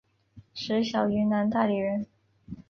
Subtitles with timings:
[0.55, 2.07] 石晓云南大理人。